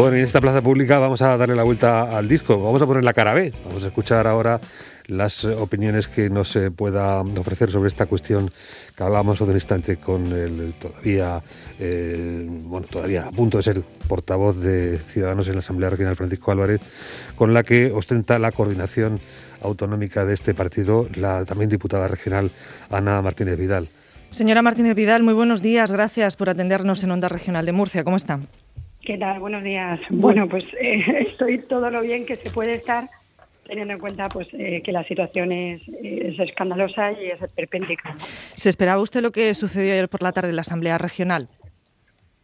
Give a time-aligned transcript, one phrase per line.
[0.00, 2.58] Bueno, en esta plaza pública vamos a darle la vuelta al disco.
[2.58, 3.52] Vamos a poner la cara B.
[3.66, 4.58] Vamos a escuchar ahora
[5.08, 8.50] las opiniones que nos pueda ofrecer sobre esta cuestión
[8.96, 11.42] que hablábamos hace un instante con el todavía,
[11.78, 16.50] eh, bueno, todavía a punto de ser portavoz de Ciudadanos en la Asamblea Regional Francisco
[16.50, 16.80] Álvarez,
[17.36, 19.20] con la que ostenta la coordinación
[19.60, 22.50] autonómica de este partido, la también diputada regional
[22.88, 23.88] Ana Martínez Vidal.
[24.30, 25.92] Señora Martínez Vidal, muy buenos días.
[25.92, 28.02] Gracias por atendernos en Onda Regional de Murcia.
[28.02, 28.40] ¿Cómo está?
[29.02, 29.40] ¿Qué tal?
[29.40, 29.98] Buenos días.
[30.10, 33.08] Bueno, pues eh, estoy todo lo bien que se puede estar
[33.66, 35.80] teniendo en cuenta pues eh, que la situación es,
[36.38, 38.14] escandalosa y es perpéntica.
[38.56, 41.48] ¿Se esperaba usted lo que sucedió ayer por la tarde en la Asamblea Regional?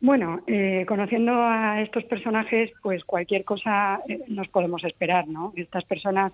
[0.00, 5.52] Bueno, eh, conociendo a estos personajes, pues cualquier cosa nos podemos esperar, ¿no?
[5.56, 6.32] Estas personas,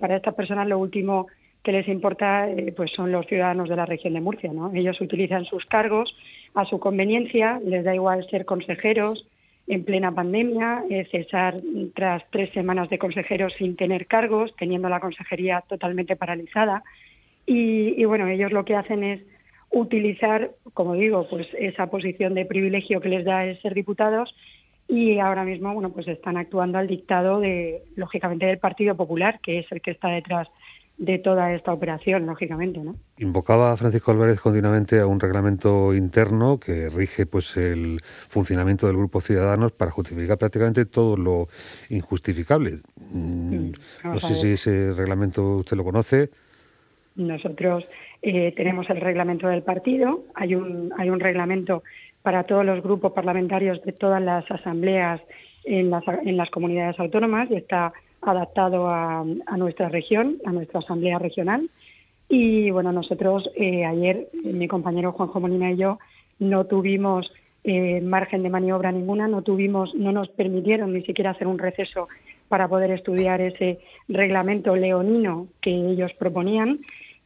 [0.00, 1.26] para estas personas lo último
[1.62, 4.72] que les importa, pues son los ciudadanos de la región de Murcia, ¿no?
[4.74, 6.14] Ellos utilizan sus cargos
[6.54, 9.26] a su conveniencia, les da igual ser consejeros
[9.70, 11.56] en plena pandemia, eh, cesar
[11.94, 16.82] tras tres semanas de consejeros sin tener cargos, teniendo la consejería totalmente paralizada.
[17.46, 19.20] Y, bueno, ellos lo que hacen es
[19.70, 24.34] utilizar, como digo, pues esa posición de privilegio que les da el ser diputados
[24.88, 29.60] y ahora mismo, bueno, pues están actuando al dictado de, lógicamente, del Partido Popular, que
[29.60, 30.48] es el que está detrás
[31.00, 32.94] de toda esta operación, lógicamente, ¿no?
[33.16, 39.22] Invocaba Francisco Álvarez continuamente a un reglamento interno que rige pues el funcionamiento del grupo
[39.22, 41.48] Ciudadanos para justificar prácticamente todo lo
[41.88, 42.80] injustificable.
[43.14, 43.72] Mm, mm,
[44.04, 46.28] no sé si ese reglamento usted lo conoce.
[47.16, 47.82] Nosotros
[48.20, 51.82] eh, tenemos el reglamento del partido, hay un, hay un reglamento
[52.20, 55.22] para todos los grupos parlamentarios de todas las asambleas
[55.64, 59.24] en las, en las comunidades autónomas y está adaptado a,
[59.56, 61.62] nuestra región, a nuestra asamblea regional.
[62.28, 65.98] Y bueno, nosotros eh, ayer, mi compañero Juanjo Molina y yo,
[66.38, 67.32] no tuvimos
[67.64, 72.08] eh, margen de maniobra ninguna, no tuvimos, no nos permitieron ni siquiera hacer un receso
[72.48, 76.78] para poder estudiar ese reglamento leonino que ellos proponían.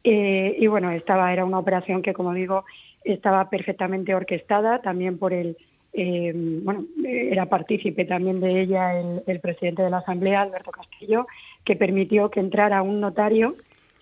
[0.03, 2.65] Eh, y bueno, estaba, era una operación que, como digo,
[3.03, 5.57] estaba perfectamente orquestada también por el
[5.97, 11.25] eh, bueno, era partícipe también de ella el, presidente de la Asamblea, Alberto Castillo,
[11.63, 13.55] que permitió que entrara un notario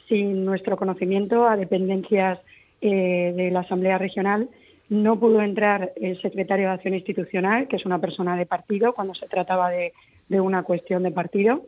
[0.09, 2.39] sin nuestro conocimiento a dependencias
[2.81, 4.49] eh, de la Asamblea Regional.
[4.89, 9.13] No pudo entrar el secretario de Acción Institucional, que es una persona de partido, cuando
[9.13, 9.93] se trataba de,
[10.29, 11.61] una cuestión de partido.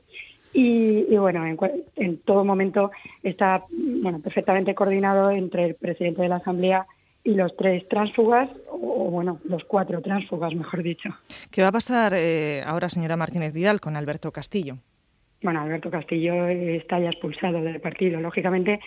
[0.54, 1.58] Y, bueno, en,
[1.98, 2.90] en, todo momento
[3.22, 3.62] está
[4.24, 6.88] perfectamente coordinado entre el presidente de la Asamblea
[7.26, 11.10] y los tres tránsfugas, o bueno, los cuatro tránsfugas, mejor dicho.
[11.52, 14.78] ¿Qué va a pasar eh, ahora, señora Martínez Vidal, con Alberto Castillo?
[15.42, 18.22] Bueno, Alberto Castillo está ya expulsado del partido.
[18.22, 18.80] Lógicamente,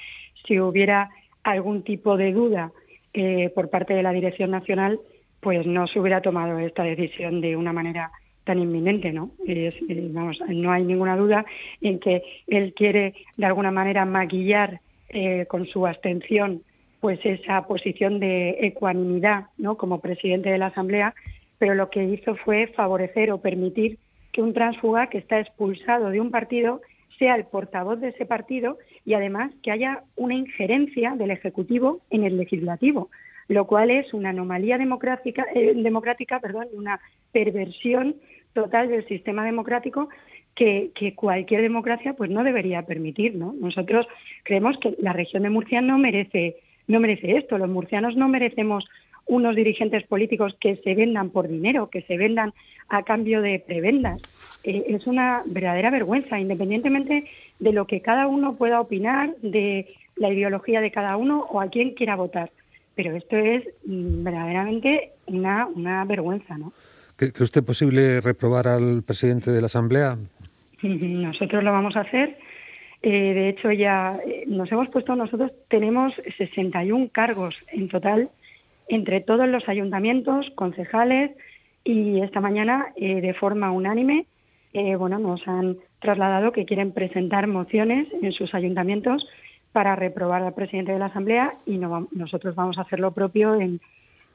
[0.46, 1.10] si hubiera
[1.42, 2.70] algún tipo de duda
[3.12, 5.00] eh, por parte de la Dirección Nacional,
[5.40, 8.12] pues no se hubiera tomado esta decisión de una manera
[8.44, 9.32] tan inminente, ¿no?
[9.48, 9.74] Eh,
[10.12, 11.44] vamos, no hay ninguna duda
[11.80, 14.80] en que él quiere de alguna manera maquillar
[15.48, 16.62] con su abstención
[17.00, 19.76] pues esa posición de ecuanimidad ¿no?
[19.76, 21.14] como presidente de la Asamblea,
[21.58, 23.98] pero lo que hizo fue favorecer o permitir
[24.32, 26.80] que un transfuga que está expulsado de un partido
[27.18, 32.24] sea el portavoz de ese partido y además que haya una injerencia del Ejecutivo en
[32.24, 33.10] el Legislativo,
[33.48, 37.00] lo cual es una anomalía democrática, eh, democrática perdón, una
[37.32, 38.16] perversión
[38.52, 40.08] total del sistema democrático
[40.54, 43.34] que, que, cualquier democracia pues no debería permitir.
[43.36, 43.54] ¿no?
[43.60, 44.06] Nosotros
[44.42, 46.56] creemos que la región de Murcia no merece
[46.88, 47.58] no merece esto.
[47.58, 48.84] Los murcianos no merecemos
[49.26, 52.54] unos dirigentes políticos que se vendan por dinero, que se vendan
[52.88, 54.20] a cambio de prebendas.
[54.64, 57.24] Eh, es una verdadera vergüenza, independientemente
[57.58, 61.68] de lo que cada uno pueda opinar, de la ideología de cada uno o a
[61.68, 62.50] quien quiera votar.
[62.96, 66.72] Pero esto es mm, verdaderamente una, una vergüenza, ¿no?
[67.16, 70.16] ¿Cree usted posible reprobar al presidente de la Asamblea?
[70.82, 72.38] Nosotros lo vamos a hacer
[73.02, 78.28] eh, de hecho, ya eh, nos hemos puesto, nosotros tenemos 61 cargos en total
[78.88, 81.32] entre todos los ayuntamientos, concejales
[81.84, 84.26] y esta mañana, eh, de forma unánime,
[84.98, 89.26] bueno, nos han trasladado que quieren presentar mociones en sus ayuntamientos
[89.72, 91.78] para reprobar al presidente de la Asamblea y
[92.12, 93.80] nosotros vamos a hacer lo propio en,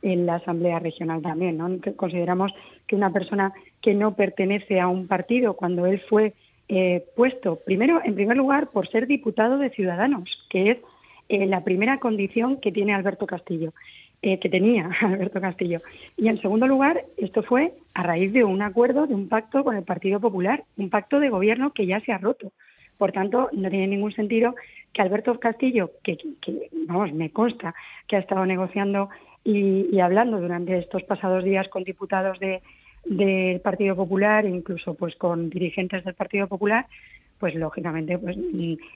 [0.01, 1.57] en la Asamblea Regional también.
[1.57, 1.69] ¿no?
[1.95, 2.51] Consideramos
[2.88, 6.33] que una persona que no pertenece a un partido, cuando él fue
[6.69, 10.77] eh, puesto, primero, en primer lugar, por ser diputado de Ciudadanos, que es
[11.30, 13.74] eh, la primera condición que tiene Alberto Castillo,
[14.21, 15.80] eh, que tenía Alberto Castillo.
[16.18, 19.75] Y en segundo lugar, esto fue a raíz de un acuerdo, de un pacto con
[19.75, 22.51] el Partido Popular, un pacto de gobierno que ya se ha roto.
[22.98, 24.56] Por tanto, no tiene ningún sentido
[24.94, 26.18] que Alberto Castillo, que,
[26.88, 27.74] vamos, me consta
[28.07, 29.10] que ha estado negociando
[29.44, 32.62] y, y hablando durante estos pasados días con diputados de,
[33.05, 36.85] del Partido Popular, incluso pues con dirigentes del Partido Popular,
[37.39, 38.38] pues lógicamente pues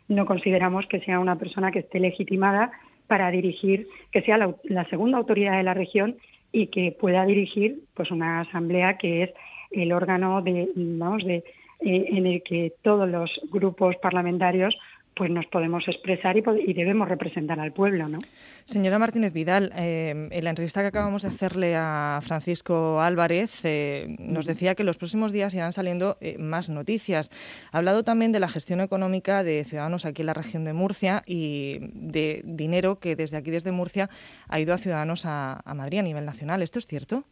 [0.08, 2.72] no consideramos que sea una persona que esté legitimada
[3.08, 6.16] para dirigir, que sea la, segunda autoridad de la región
[6.52, 9.30] y que pueda dirigir pues una asamblea que es
[9.72, 11.44] el órgano de vamos de
[11.82, 14.76] eh, en el que todos los grupos parlamentarios
[15.18, 18.20] pues nos podemos expresar y, debemos representar al pueblo, ¿no?
[18.64, 24.16] Señora Martínez Vidal, eh, en la entrevista que acabamos de hacerle a Francisco Álvarez, eh,
[24.20, 27.32] nos decía que los próximos días irán saliendo eh, más noticias.
[27.72, 31.24] Ha hablado también de la gestión económica de ciudadanos aquí en la región de Murcia
[31.26, 34.10] y de dinero que desde aquí, desde Murcia,
[34.48, 36.62] ha ido a ciudadanos a, a Madrid a nivel nacional.
[36.62, 37.24] ¿Esto es cierto?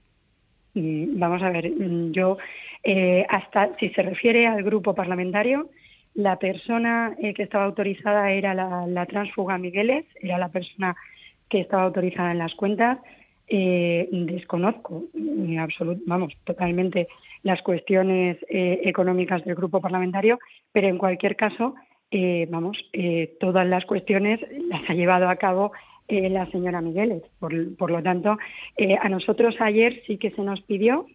[0.74, 2.38] Mm, vamos a ver, mm, yo
[3.30, 5.70] hasta si se refiere al grupo parlamentario,
[6.16, 10.96] la persona eh, que estaba autorizada era la, transfuga Migueles, era la persona
[11.50, 13.00] que estaba autorizada en las cuentas.
[13.48, 17.08] Eh, desconozco, eh, vamos, totalmente
[17.44, 20.40] las cuestiones económicas del grupo parlamentario,
[20.72, 21.76] pero en cualquier caso,
[22.50, 22.76] vamos,
[23.40, 25.72] todas las cuestiones las ha llevado a cabo
[26.08, 27.22] la señora Migueles.
[27.38, 28.40] Por, por lo tanto,
[29.00, 31.06] a nosotros ayer sí que se nos pidió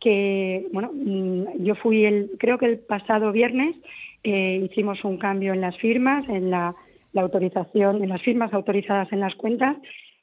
[0.00, 3.76] que, bueno, mm, yo fui el, creo que el pasado viernes
[4.22, 6.74] eh, hicimos un cambio en las firmas, en la,
[7.14, 9.76] autorización, en las firmas autorizadas en las cuentas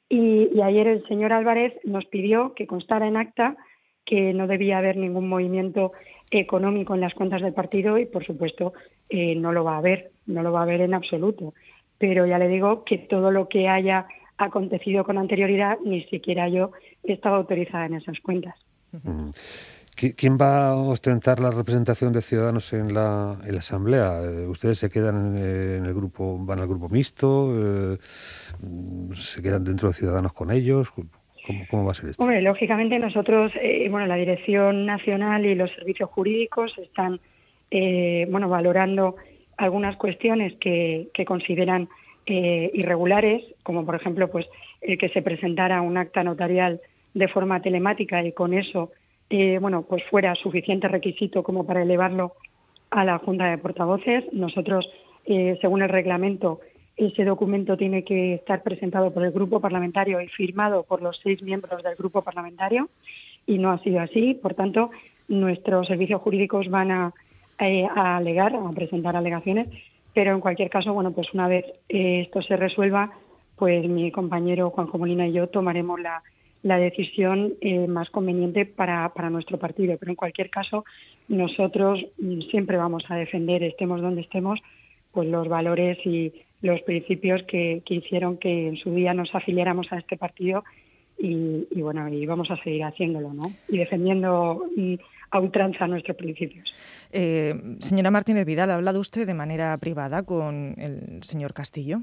[0.08, 3.56] y, ayer el señor Álvarez nos pidió que constara en acta
[4.06, 5.92] que no debía haber ningún movimiento
[6.30, 8.72] económico en las cuentas del partido y, por supuesto,
[9.10, 11.52] eh, no lo va a haber, no lo va a haber en absoluto.
[11.98, 14.06] Pero ya le digo que todo lo que haya
[14.38, 16.70] acontecido con anterioridad, ni siquiera yo
[17.02, 18.54] estaba autorizada en esas cuentas.
[19.98, 24.22] ¿Quién va a ostentar la representación de Ciudadanos en la, Asamblea?
[24.22, 27.50] Eh, ¿Ustedes se quedan en, el grupo, van al grupo mixto?
[27.52, 27.98] Eh,
[29.14, 30.92] ¿Se quedan dentro de Ciudadanos con ellos?
[31.68, 32.22] ¿Cómo, va a ser esto?
[32.22, 37.18] Hombre, lógicamente nosotros, eh, bueno, la Dirección Nacional y los servicios jurídicos están,
[38.30, 39.16] bueno, valorando
[39.56, 41.88] algunas cuestiones que, que consideran
[42.24, 44.46] irregulares, como por ejemplo, pues
[44.80, 46.80] el que se presentara un acta notarial
[47.14, 48.92] de forma telemática y con eso
[49.30, 52.32] eh, bueno, pues fuera suficiente requisito como para elevarlo
[52.90, 54.24] a la Junta de Portavoces.
[54.32, 54.88] Nosotros,
[55.26, 56.60] eh, según el reglamento,
[56.96, 61.42] ese documento tiene que estar presentado por el grupo parlamentario y firmado por los seis
[61.42, 62.88] miembros del grupo parlamentario
[63.46, 64.34] y no ha sido así.
[64.34, 64.90] Por tanto,
[65.28, 67.12] nuestros servicios jurídicos van a,
[67.60, 69.68] eh, a alegar, a presentar alegaciones,
[70.14, 73.12] pero en cualquier caso, bueno, pues una vez esto se resuelva,
[73.56, 76.22] pues mi compañero Juan Molina y yo tomaremos la
[76.62, 79.96] la decisión eh, más conveniente para, para nuestro partido.
[79.98, 80.84] Pero en cualquier caso,
[81.28, 84.60] nosotros mm, siempre vamos a defender, estemos donde estemos,
[85.12, 89.92] pues los valores y los principios que, que hicieron que en su día nos afiliáramos
[89.92, 90.64] a este partido
[91.18, 93.50] y, bueno, y vamos a seguir haciéndolo, ¿no?
[93.68, 94.94] Y defendiendo mm,
[95.30, 96.72] a ultranza nuestros principios.
[97.10, 102.02] Eh, señora Martínez Vidal, ¿ha hablado usted de manera privada con el señor Castillo?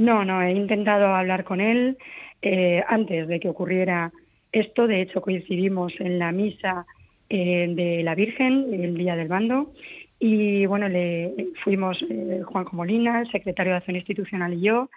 [0.00, 1.96] No, no, he intentado hablar con él.
[2.42, 4.12] Eh, antes de que ocurriera
[4.50, 4.86] esto.
[4.86, 6.86] De hecho, coincidimos en la misa
[7.28, 9.72] eh, de la Virgen el día del bando
[10.18, 14.88] y bueno, le fuimos eh, Juan Comolina, el secretario de Acción Institucional y yo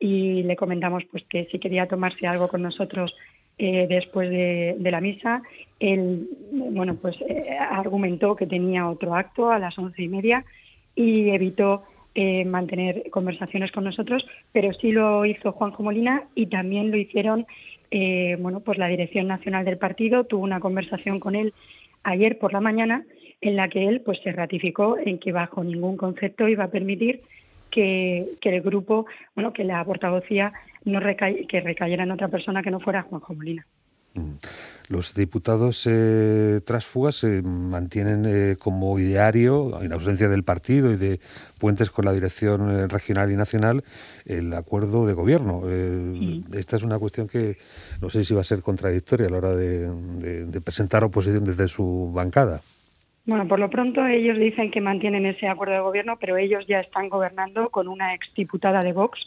[0.00, 3.14] y le comentamos pues que si quería tomarse algo con nosotros
[3.58, 5.42] después de, la misa.
[5.80, 7.16] Él, bueno, pues
[7.58, 10.44] argumentó que tenía otro acto a las once y media
[10.94, 11.82] y evitó
[12.20, 17.46] eh, mantener conversaciones con nosotros, pero sí lo hizo Juanjo Molina y también lo hicieron,
[17.92, 21.54] eh, bueno, pues la Dirección Nacional del Partido tuvo una conversación con él
[22.02, 23.04] ayer por la mañana
[23.40, 27.20] en la que él pues se ratificó en que bajo ningún concepto iba a permitir
[27.70, 29.06] que, el grupo,
[29.36, 30.52] bueno, que la portavocía
[30.84, 33.64] no que recayera en otra persona que no fuera Juanjo Molina.
[34.14, 34.32] Mm.
[34.88, 41.20] Los diputados eh, trasfugas se mantienen eh, como ideario, en ausencia del partido y de
[41.60, 43.84] puentes con la dirección eh, regional y nacional,
[44.24, 45.62] el acuerdo de gobierno.
[46.54, 47.58] Esta es una cuestión que
[48.00, 52.10] no sé si va a ser contradictoria a la hora de, presentar oposición desde su
[52.14, 52.60] bancada.
[53.26, 56.80] Bueno, por lo pronto ellos dicen que mantienen ese acuerdo de gobierno, pero ellos ya
[56.80, 59.20] están gobernando con una exdiputada de Vox,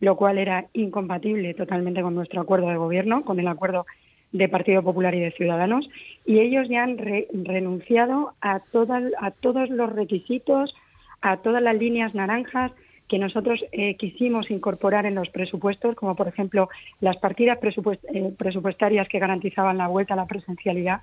[0.00, 3.86] lo cual era incompatible totalmente con nuestro acuerdo de gobierno, con el acuerdo
[4.32, 5.88] de Partido Popular y de Ciudadanos,
[6.26, 10.74] y ellos ya han renunciado a, todas, a todos los requisitos,
[11.20, 12.72] a todas las líneas naranjas
[13.08, 16.68] que nosotros eh, quisimos incorporar en los presupuestos, como por ejemplo
[17.00, 21.00] las partidas eh, presupuestarias que garantizaban la vuelta a la presencialidad,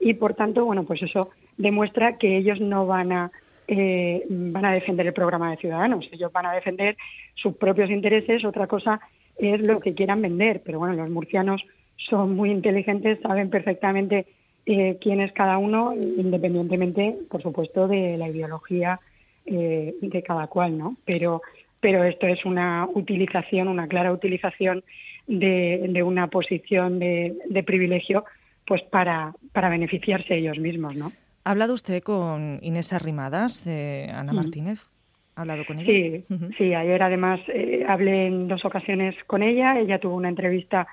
[0.00, 3.30] y por tanto, bueno, pues eso demuestra que ellos no van a
[3.70, 6.96] eh, van a defender el programa de Ciudadanos, ellos van a defender
[7.34, 9.00] sus propios intereses, otra cosa
[9.36, 11.62] es lo que quieran vender, pero bueno, los murcianos
[11.98, 14.26] son muy inteligentes, saben perfectamente
[14.66, 19.00] eh, quién es cada uno, independientemente, por supuesto, de la ideología
[19.46, 20.96] eh, de cada cual, ¿no?
[21.04, 21.42] Pero,
[21.80, 24.84] pero esto es una utilización, una clara utilización
[25.26, 28.24] de, una posición de, privilegio,
[28.66, 31.12] pues para, para beneficiarse ellos mismos, ¿no?
[31.44, 34.86] ¿Ha hablado usted con Inés Arrimadas, eh, Ana Martínez?
[35.34, 35.86] ¿Ha hablado con ella?
[35.86, 36.24] Sí,
[36.58, 39.78] sí ayer además eh, hablé en dos ocasiones con ella.
[39.78, 40.86] Ella tuvo una entrevista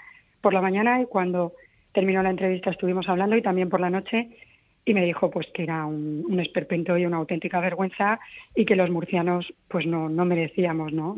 [0.45, 1.53] por la mañana y cuando
[1.91, 4.29] terminó la entrevista estuvimos hablando y también por la noche
[4.85, 8.19] y me dijo pues que era un, esperpento y una auténtica vergüenza
[8.55, 11.17] y que los murcianos pues no, no merecíamos no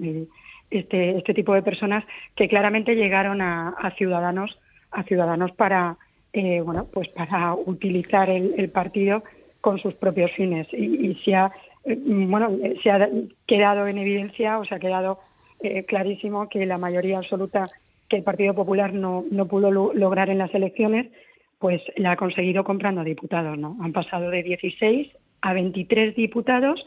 [0.71, 2.05] este este tipo de personas
[2.37, 4.57] que claramente llegaron a, ciudadanos
[4.91, 5.97] a ciudadanos para
[6.31, 9.23] eh, bueno pues para utilizar el, partido
[9.59, 10.73] con sus propios fines.
[10.73, 11.51] Y, se ha
[11.83, 12.47] eh, bueno
[12.81, 13.09] se ha
[13.45, 15.19] quedado en evidencia o se ha quedado
[15.63, 17.67] eh, clarísimo que la mayoría absoluta
[18.09, 21.11] que el Partido Popular no, no pudo lograr en las elecciones,
[21.59, 23.77] pues la ha conseguido comprando diputados, ¿no?
[23.81, 25.09] Han pasado de 16
[25.41, 26.85] a 23 diputados,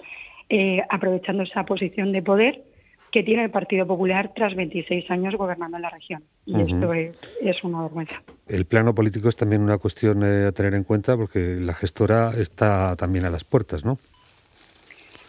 [0.49, 2.65] eh, aprovechando esa posición de poder
[3.11, 6.23] que tiene el Partido Popular tras 26 años gobernando en la región.
[6.47, 7.19] Y esto es,
[7.65, 8.23] una vergüenza.
[8.47, 12.31] El plano político es también una cuestión eh, a tener en cuenta porque la gestora
[12.39, 13.99] está también a las puertas, ¿no?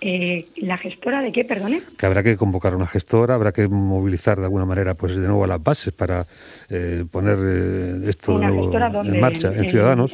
[0.04, 1.82] Eh, ¿La gestora de qué, perdone?
[1.96, 5.28] Que habrá que convocar a una gestora, habrá que movilizar de alguna manera, pues de
[5.28, 6.26] nuevo a las bases para
[6.70, 10.12] eh, poner eh, esto de nuevo en marcha, en, Ciudadanos.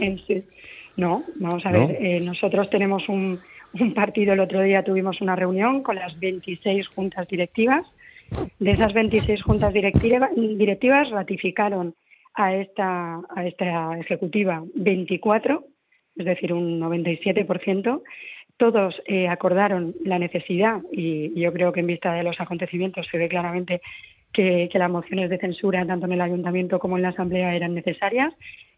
[0.98, 3.39] no, vamos a ver, nosotros tenemos un,
[3.96, 7.86] partido, el otro día tuvimos una reunión con las 26 juntas directivas.
[8.60, 11.96] De esas 26 juntas directivas, directivas ratificaron
[12.34, 15.63] a esta, a esta ejecutiva 24,
[16.17, 18.01] es decir, un 97%,
[18.58, 23.18] todos eh, acordaron la necesidad, y yo creo que en vista de los acontecimientos se
[23.18, 23.82] ve claramente
[24.34, 28.34] que, las mociones de censura, tanto en el ayuntamiento como en la asamblea, eran necesarias,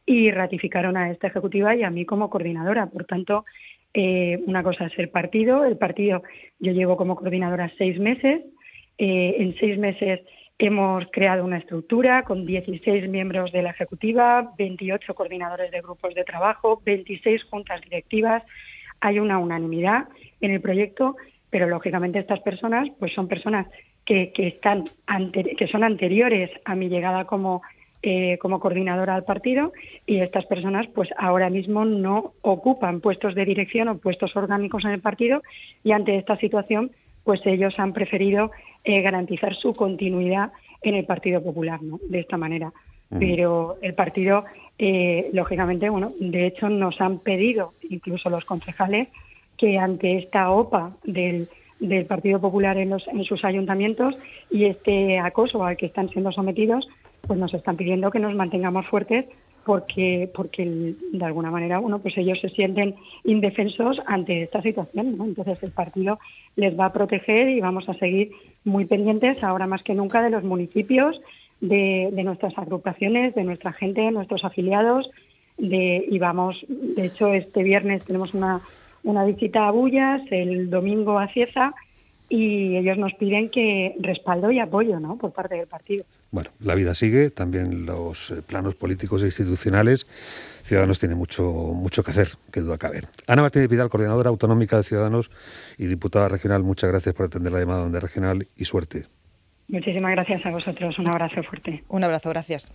[0.05, 2.87] y ratificaron a esta ejecutiva y a mí como coordinadora.
[2.87, 3.45] Por tanto,
[3.93, 5.65] eh, una cosa es el partido.
[5.65, 6.23] El partido,
[6.59, 8.41] yo llevo como coordinadora seis meses.
[8.97, 10.21] Eh, en seis meses
[10.57, 16.23] hemos creado una estructura con 16 miembros de la ejecutiva, 28 coordinadores de grupos de
[16.23, 18.43] trabajo, 26 juntas directivas,
[19.01, 20.07] hay una unanimidad
[20.41, 21.15] en el proyecto,
[21.49, 23.67] pero lógicamente estas personas pues son personas
[24.05, 24.85] que, que están
[25.33, 27.61] que son anteriores a mi llegada como
[28.01, 29.73] eh, como coordinadora del partido
[30.05, 34.91] y estas personas pues ahora mismo no ocupan puestos de dirección o puestos orgánicos en
[34.91, 35.41] el partido
[35.83, 36.91] y ante esta situación
[37.25, 38.51] pues ellos han preferido
[38.85, 41.99] eh, garantizar su continuidad en el Partido Popular ¿no?
[42.07, 42.71] de esta manera
[43.09, 44.45] pero el partido
[44.81, 49.09] eh, lógicamente, bueno, de hecho nos han pedido, incluso los concejales,
[49.57, 51.49] que ante esta OPA del,
[51.81, 54.15] del Partido Popular en, los, en sus ayuntamientos
[54.49, 56.87] y este acoso al que están siendo sometidos,
[57.27, 59.25] pues nos están pidiendo que nos mantengamos fuertes
[59.65, 62.95] porque porque de alguna manera bueno pues ellos se sienten
[63.25, 66.17] indefensos ante esta situación entonces el partido
[66.55, 68.31] les va a proteger y vamos a seguir
[68.63, 71.21] muy pendientes ahora más que nunca de los municipios
[71.61, 75.09] de, nuestras agrupaciones, de nuestra gente, nuestros afiliados.
[75.57, 78.61] De, y vamos, de hecho, este viernes tenemos una,
[79.03, 81.73] una visita a Bullas, el domingo a Cieza,
[82.29, 85.17] y ellos nos piden que respaldo y apoyo ¿no?
[85.17, 86.05] por parte del partido.
[86.31, 90.05] Bueno, la vida sigue, también los eh, planos políticos e institucionales.
[90.63, 93.01] Ciudadanos tiene mucho, mucho que hacer, que duda cabe.
[93.25, 95.31] Ana Martínez Vidal, coordinadora autonómica de Ciudadanos
[95.79, 99.07] y diputada regional, muchas gracias por atender la llamada de regional y suerte.
[99.69, 100.97] Muchísimas gracias a vosotros.
[100.99, 101.83] Un abrazo fuerte.
[101.87, 102.71] Un abrazo, gracias.